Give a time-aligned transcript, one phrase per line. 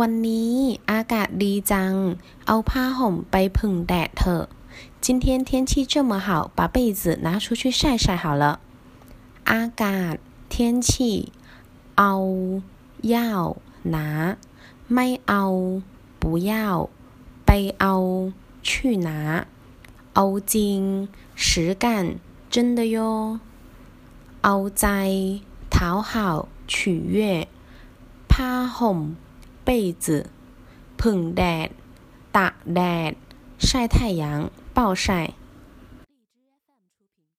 [0.00, 0.52] วันนี้
[0.90, 1.94] อากาศดีจัง
[2.46, 4.44] เอาผ้าห่มไปผึ่งแดดเถอะ
[5.04, 8.44] 今天天气这么好把被子拿出去晒晒好了
[9.50, 10.14] อากาศ
[10.52, 10.54] 天
[10.88, 10.90] 气
[11.98, 12.14] เอา
[13.14, 13.16] 要
[13.94, 13.96] 拿
[14.92, 15.44] ไม่เอา
[16.20, 16.52] 不要
[17.46, 17.50] ไป
[17.80, 17.94] เอา
[18.68, 19.10] 去拿
[20.14, 20.80] เอาจริง
[21.44, 21.84] 实干
[22.52, 23.38] 真的哟
[24.44, 24.86] เอาใจ
[25.74, 26.76] 讨好取
[27.14, 27.48] 悦
[28.30, 28.98] ผ้าห่ม
[29.71, 30.29] 被子
[30.97, 31.69] 碰，dad
[32.29, 33.15] 打 dad
[33.57, 35.33] 晒太阳，暴晒。